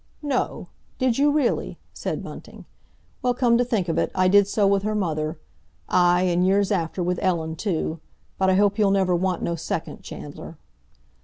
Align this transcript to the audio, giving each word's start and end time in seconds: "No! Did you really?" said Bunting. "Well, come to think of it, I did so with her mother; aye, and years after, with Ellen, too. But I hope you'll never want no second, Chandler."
"No! 0.23 0.67
Did 0.97 1.19
you 1.19 1.29
really?" 1.31 1.77
said 1.93 2.23
Bunting. 2.23 2.65
"Well, 3.21 3.35
come 3.35 3.55
to 3.59 3.63
think 3.63 3.87
of 3.87 3.99
it, 3.99 4.09
I 4.15 4.27
did 4.27 4.47
so 4.47 4.65
with 4.65 4.81
her 4.81 4.95
mother; 4.95 5.37
aye, 5.89 6.23
and 6.23 6.43
years 6.43 6.71
after, 6.71 7.03
with 7.03 7.19
Ellen, 7.21 7.55
too. 7.55 7.99
But 8.39 8.49
I 8.49 8.55
hope 8.55 8.79
you'll 8.79 8.89
never 8.89 9.15
want 9.15 9.43
no 9.43 9.53
second, 9.53 10.01
Chandler." 10.01 10.57